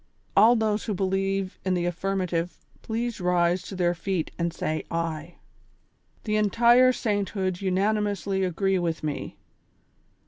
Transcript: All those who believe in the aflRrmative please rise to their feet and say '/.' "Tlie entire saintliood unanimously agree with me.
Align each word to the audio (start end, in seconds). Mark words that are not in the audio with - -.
All 0.35 0.55
those 0.55 0.85
who 0.85 0.95
believe 0.95 1.59
in 1.63 1.75
the 1.75 1.85
aflRrmative 1.85 2.57
please 2.81 3.21
rise 3.21 3.61
to 3.67 3.75
their 3.75 3.93
feet 3.93 4.31
and 4.39 4.51
say 4.51 4.83
'/.' 4.89 4.89
"Tlie 4.89 5.37
entire 6.25 6.91
saintliood 6.91 7.61
unanimously 7.61 8.43
agree 8.43 8.79
with 8.79 9.03
me. 9.03 9.37